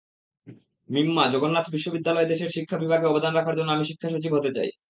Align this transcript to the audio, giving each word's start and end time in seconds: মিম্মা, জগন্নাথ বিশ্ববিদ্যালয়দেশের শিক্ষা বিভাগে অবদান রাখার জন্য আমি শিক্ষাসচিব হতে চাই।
মিম্মা, 0.89 1.23
জগন্নাথ 1.33 1.65
বিশ্ববিদ্যালয়দেশের 1.69 2.53
শিক্ষা 2.55 2.77
বিভাগে 2.77 3.05
অবদান 3.07 3.33
রাখার 3.35 3.57
জন্য 3.57 3.69
আমি 3.71 3.85
শিক্ষাসচিব 3.85 4.31
হতে 4.35 4.51
চাই। 4.57 4.69